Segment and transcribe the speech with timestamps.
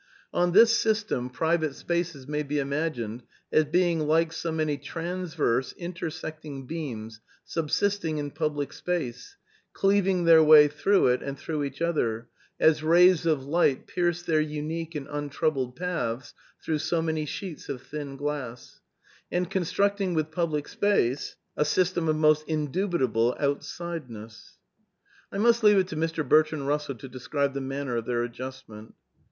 [0.33, 6.65] On this system private spaces may be imagined as being like so many transverse, intersecting
[6.65, 9.37] beams subsisting in public space,
[9.73, 12.27] cleaving their way through it and through each other
[12.59, 16.33] (as rays of light pierce their unique and un troubled paths
[16.65, 18.79] through so many sheets of thin glass),
[19.31, 24.53] and constructing with public space a system of most indu bitable outsideness.
[25.31, 26.27] I must leave it to Mr.
[26.27, 28.95] Bertrand Eussell to describe the manner of their adjustment.